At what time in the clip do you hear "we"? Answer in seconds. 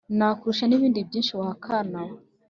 2.07-2.15